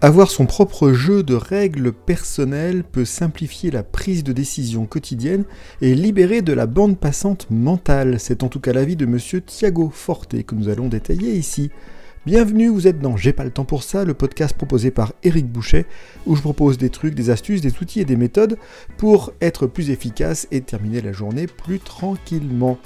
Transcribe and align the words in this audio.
Avoir 0.00 0.30
son 0.30 0.46
propre 0.46 0.92
jeu 0.92 1.24
de 1.24 1.34
règles 1.34 1.92
personnelles 1.92 2.84
peut 2.84 3.04
simplifier 3.04 3.72
la 3.72 3.82
prise 3.82 4.22
de 4.22 4.32
décision 4.32 4.86
quotidienne 4.86 5.42
et 5.80 5.96
libérer 5.96 6.40
de 6.40 6.52
la 6.52 6.66
bande 6.66 6.96
passante 6.96 7.48
mentale. 7.50 8.20
C'est 8.20 8.44
en 8.44 8.48
tout 8.48 8.60
cas 8.60 8.72
l'avis 8.72 8.94
de 8.94 9.06
monsieur 9.06 9.40
Thiago 9.40 9.90
Forte 9.92 10.40
que 10.44 10.54
nous 10.54 10.68
allons 10.68 10.86
détailler 10.86 11.34
ici. 11.34 11.72
Bienvenue, 12.26 12.68
vous 12.68 12.86
êtes 12.86 13.00
dans 13.00 13.16
J'ai 13.16 13.32
pas 13.32 13.42
le 13.42 13.50
temps 13.50 13.64
pour 13.64 13.82
ça, 13.82 14.04
le 14.04 14.14
podcast 14.14 14.56
proposé 14.56 14.92
par 14.92 15.14
Eric 15.24 15.48
Boucher, 15.48 15.84
où 16.26 16.36
je 16.36 16.42
propose 16.42 16.78
des 16.78 16.90
trucs, 16.90 17.16
des 17.16 17.30
astuces, 17.30 17.60
des 17.60 17.74
outils 17.82 18.00
et 18.00 18.04
des 18.04 18.16
méthodes 18.16 18.56
pour 18.98 19.32
être 19.40 19.66
plus 19.66 19.90
efficace 19.90 20.46
et 20.52 20.60
terminer 20.60 21.00
la 21.00 21.10
journée 21.10 21.48
plus 21.48 21.80
tranquillement. 21.80 22.78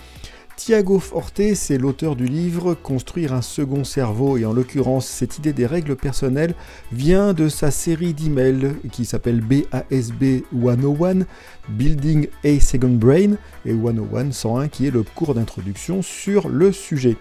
Thiago 0.56 0.98
Forte, 0.98 1.54
c'est 1.54 1.78
l'auteur 1.78 2.14
du 2.14 2.26
livre 2.26 2.74
Construire 2.74 3.32
un 3.32 3.42
second 3.42 3.84
cerveau, 3.84 4.36
et 4.36 4.44
en 4.44 4.52
l'occurrence, 4.52 5.06
cette 5.06 5.38
idée 5.38 5.52
des 5.52 5.66
règles 5.66 5.96
personnelles 5.96 6.54
vient 6.92 7.32
de 7.32 7.48
sa 7.48 7.70
série 7.70 8.14
d'emails 8.14 8.74
qui 8.92 9.04
s'appelle 9.04 9.40
BASB 9.40 10.44
101, 10.52 11.26
Building 11.70 12.28
a 12.44 12.60
Second 12.60 12.94
Brain, 12.94 13.32
et 13.64 13.72
101 13.72 14.30
101 14.30 14.68
qui 14.68 14.86
est 14.86 14.90
le 14.90 15.02
cours 15.02 15.34
d'introduction 15.34 16.02
sur 16.02 16.48
le 16.48 16.70
sujet. 16.70 17.16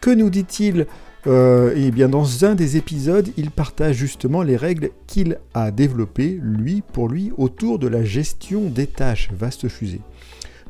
Que 0.00 0.10
nous 0.10 0.28
dit-il? 0.28 0.86
Euh, 1.26 1.72
Eh 1.76 1.90
bien, 1.90 2.08
dans 2.08 2.44
un 2.44 2.54
des 2.54 2.76
épisodes, 2.76 3.30
il 3.38 3.50
partage 3.50 3.96
justement 3.96 4.42
les 4.42 4.56
règles 4.56 4.90
qu'il 5.06 5.38
a 5.54 5.70
développées, 5.70 6.38
lui, 6.42 6.82
pour 6.92 7.08
lui, 7.08 7.32
autour 7.38 7.78
de 7.78 7.88
la 7.88 8.04
gestion 8.04 8.68
des 8.68 8.86
tâches. 8.86 9.30
Vaste 9.32 9.68
fusée. 9.68 10.02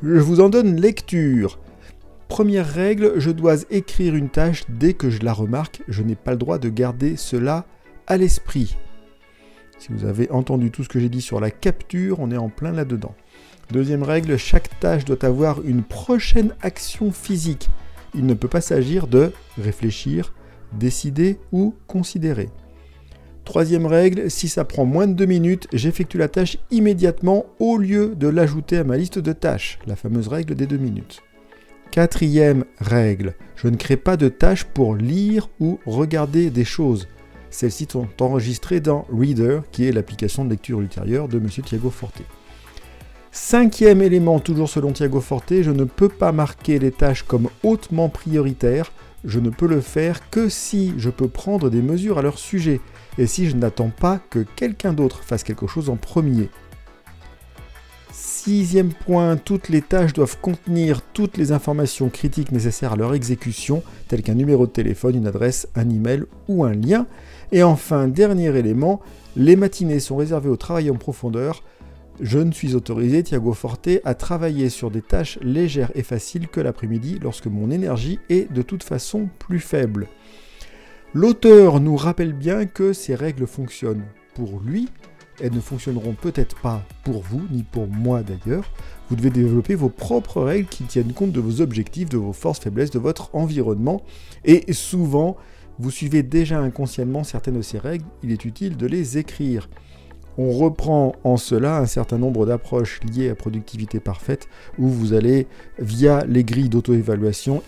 Je 0.03 0.21
vous 0.21 0.41
en 0.41 0.49
donne 0.49 0.81
lecture. 0.81 1.59
Première 2.35 2.69
règle, 2.69 3.13
je 3.21 3.31
dois 3.31 3.59
écrire 3.71 4.17
une 4.17 4.29
tâche 4.29 4.65
dès 4.69 4.93
que 4.93 5.09
je 5.09 5.23
la 5.23 5.33
remarque. 5.33 5.83
Je 5.87 6.03
n'ai 6.03 6.17
pas 6.17 6.33
le 6.33 6.37
droit 6.37 6.59
de 6.59 6.69
garder 6.69 7.15
cela 7.15 7.65
à 8.09 8.17
l'esprit. 8.17 8.77
Si 9.79 9.93
vous 9.93 10.05
avez 10.05 10.29
entendu 10.33 10.73
tout 10.73 10.83
ce 10.83 10.89
que 10.89 10.99
j'ai 10.99 11.09
dit 11.09 11.21
sur 11.21 11.39
la 11.39 11.53
capture, 11.53 12.19
on 12.19 12.33
est 12.33 12.37
en 12.37 12.49
plein 12.49 12.73
là-dedans. 12.73 13.15
Deuxième 13.71 14.03
règle, 14.03 14.37
chaque 14.37 14.81
tâche 14.81 15.05
doit 15.05 15.25
avoir 15.25 15.63
une 15.65 15.85
prochaine 15.85 16.57
action 16.61 17.13
physique. 17.13 17.69
Il 18.17 18.27
ne 18.27 18.35
peut 18.35 18.49
pas 18.49 18.61
s'agir 18.61 19.07
de 19.07 19.31
réfléchir, 19.57 20.35
décider 20.73 21.39
ou 21.53 21.77
considérer. 21.87 22.49
Troisième 23.45 23.87
règle, 23.87 24.29
si 24.29 24.49
ça 24.49 24.65
prend 24.65 24.87
moins 24.87 25.07
de 25.07 25.13
deux 25.13 25.27
minutes, 25.27 25.69
j'effectue 25.73 26.19
la 26.19 26.27
tâche 26.27 26.59
immédiatement 26.73 27.47
au 27.61 27.79
lieu 27.79 28.17
de 28.17 28.27
l'ajouter 28.27 28.79
à 28.79 28.83
ma 28.83 28.97
liste 28.97 29.21
de 29.21 29.33
tâches, 29.33 29.79
la 29.87 29.95
fameuse 29.95 30.27
règle 30.27 30.57
des 30.57 30.67
deux 30.67 30.79
minutes. 30.79 31.23
Quatrième 31.95 32.65
règle, 32.81 33.37
je 33.55 33.69
ne 33.69 33.77
crée 33.77 33.97
pas 33.97 34.17
de 34.17 34.29
tâches 34.29 34.65
pour 34.65 34.97
lire 34.97 35.49
ou 35.61 35.79
regarder 35.87 36.51
des 36.51 36.65
choses. 36.65 37.07
Celles-ci 37.51 37.87
sont 37.89 38.09
enregistrées 38.21 38.81
dans 38.81 39.07
Reader, 39.17 39.61
qui 39.71 39.87
est 39.87 39.93
l'application 39.93 40.45
de 40.45 40.51
lecture 40.51 40.81
ultérieure 40.81 41.29
de 41.29 41.39
M. 41.39 41.47
Thiago 41.47 41.91
Forte. 41.91 42.23
Cinquième 43.31 44.03
élément, 44.03 44.41
toujours 44.41 44.69
selon 44.69 44.91
Thiago 44.91 45.21
Forte, 45.21 45.63
je 45.63 45.71
ne 45.71 45.85
peux 45.85 46.09
pas 46.09 46.33
marquer 46.33 46.81
les 46.81 46.91
tâches 46.91 47.23
comme 47.23 47.49
hautement 47.63 48.09
prioritaires. 48.09 48.91
Je 49.25 49.39
ne 49.39 49.51
peux 49.51 49.69
le 49.69 49.81
faire 49.81 50.29
que 50.31 50.49
si 50.49 50.95
je 50.99 51.11
peux 51.11 51.29
prendre 51.29 51.71
des 51.71 51.81
mesures 51.81 52.19
à 52.19 52.23
leur 52.23 52.39
sujet 52.41 52.81
et 53.19 53.29
si 53.29 53.49
je 53.49 53.55
n'attends 53.55 53.91
pas 53.91 54.19
que 54.31 54.45
quelqu'un 54.57 54.95
d'autre 54.95 55.23
fasse 55.23 55.45
quelque 55.45 55.69
chose 55.69 55.91
en 55.91 55.97
premier. 55.97 56.51
Sixième 58.45 58.93
point, 58.93 59.39
toutes 59.39 59.71
les 59.71 59.81
tâches 59.81 60.13
doivent 60.13 60.39
contenir 60.39 61.01
toutes 61.01 61.39
les 61.39 61.51
informations 61.53 62.11
critiques 62.11 62.53
nécessaires 62.53 62.93
à 62.93 62.97
leur 62.97 63.15
exécution, 63.15 63.83
telles 64.07 64.23
qu'un 64.23 64.35
numéro 64.35 64.67
de 64.67 64.71
téléphone, 64.71 65.17
une 65.17 65.27
adresse, 65.27 65.67
un 65.75 65.89
email 65.89 66.25
ou 66.47 66.63
un 66.63 66.75
lien. 66.75 67.07
Et 67.53 67.63
enfin, 67.63 68.07
dernier 68.07 68.55
élément, 68.55 69.01
les 69.35 69.57
matinées 69.57 69.99
sont 69.99 70.17
réservées 70.17 70.51
au 70.51 70.59
travail 70.59 70.91
en 70.91 70.97
profondeur. 70.97 71.63
Je 72.21 72.39
ne 72.39 72.53
suis 72.53 72.75
autorisé, 72.75 73.23
Thiago 73.23 73.55
Forte, 73.55 73.89
à 74.05 74.15
travailler 74.15 74.69
sur 74.69 74.91
des 74.91 75.01
tâches 75.01 75.39
légères 75.41 75.93
et 75.95 76.03
faciles 76.03 76.49
que 76.49 76.61
l'après-midi 76.61 77.19
lorsque 77.23 77.47
mon 77.47 77.71
énergie 77.71 78.19
est 78.29 78.53
de 78.53 78.61
toute 78.61 78.83
façon 78.83 79.31
plus 79.39 79.61
faible. 79.61 80.07
L'auteur 81.15 81.81
nous 81.81 81.97
rappelle 81.97 82.35
bien 82.35 82.67
que 82.67 82.93
ces 82.93 83.15
règles 83.15 83.47
fonctionnent 83.47 84.05
pour 84.35 84.61
lui 84.61 84.91
elles 85.41 85.53
ne 85.53 85.61
fonctionneront 85.61 86.15
peut-être 86.15 86.61
pas 86.61 86.83
pour 87.05 87.23
vous, 87.23 87.43
ni 87.51 87.63
pour 87.63 87.87
moi 87.87 88.23
d'ailleurs. 88.23 88.71
Vous 89.09 89.17
devez 89.17 89.31
développer 89.31 89.75
vos 89.75 89.89
propres 89.89 90.43
règles 90.43 90.69
qui 90.69 90.85
tiennent 90.85 91.13
compte 91.13 91.33
de 91.33 91.41
vos 91.41 91.61
objectifs, 91.61 92.09
de 92.09 92.17
vos 92.17 92.33
forces, 92.33 92.61
faiblesses, 92.61 92.91
de 92.91 92.99
votre 92.99 93.35
environnement. 93.35 94.03
Et 94.45 94.73
souvent, 94.73 95.37
vous 95.79 95.91
suivez 95.91 96.23
déjà 96.23 96.61
inconsciemment 96.61 97.25
certaines 97.25 97.57
de 97.57 97.63
ces 97.63 97.79
règles, 97.79 98.05
il 98.23 98.31
est 98.31 98.45
utile 98.45 98.77
de 98.77 98.87
les 98.87 99.19
écrire. 99.19 99.69
On 100.37 100.51
reprend 100.51 101.15
en 101.23 101.37
cela 101.37 101.79
un 101.79 101.87
certain 101.87 102.19
nombre 102.19 102.45
d'approches 102.45 103.01
liées 103.05 103.31
à 103.31 103.35
productivité 103.37 104.01
parfaite, 104.01 104.49
où 104.79 104.89
vous 104.89 105.13
allez, 105.13 105.47
via 105.79 106.25
les 106.27 106.43
grilles 106.43 106.69
d'auto-évaluation, 106.69 107.63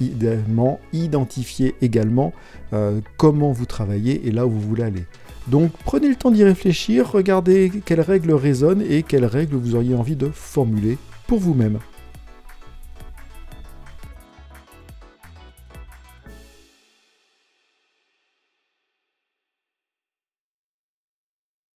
identifier 0.93 1.75
également 1.81 2.33
euh, 2.73 3.01
comment 3.19 3.53
vous 3.53 3.67
travaillez 3.67 4.27
et 4.27 4.33
là 4.33 4.47
où 4.47 4.51
vous 4.51 4.61
voulez 4.61 4.83
aller. 4.83 5.05
Donc 5.47 5.71
prenez 5.85 6.09
le 6.09 6.17
temps 6.17 6.31
d'y 6.31 6.45
réfléchir, 6.45 7.11
regardez 7.11 7.71
quelles 7.85 8.01
règles 8.01 8.33
résonnent 8.33 8.83
et 8.83 9.03
quelles 9.03 9.25
règles 9.25 9.57
vous 9.57 9.75
auriez 9.75 9.95
envie 9.95 10.17
de 10.17 10.29
formuler 10.29 10.99
pour 11.27 11.39
vous-même. 11.39 11.79